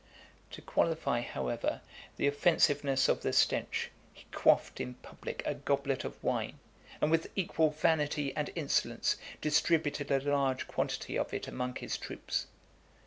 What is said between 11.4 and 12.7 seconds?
among his troops.